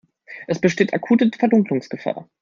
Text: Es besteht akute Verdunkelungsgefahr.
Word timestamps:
Es 0.47 0.57
besteht 0.59 0.95
akute 0.95 1.29
Verdunkelungsgefahr. 1.37 2.27